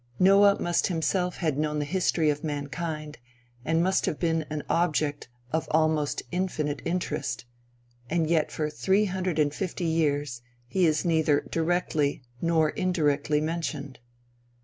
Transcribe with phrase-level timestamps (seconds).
[0.17, 3.19] Noah must himself have known the history of mankind,
[3.63, 7.45] and must have been an object of almost infinite interest;
[8.09, 13.99] and yet for three hundred and fifty years he is neither directly nor indirectly mentioned.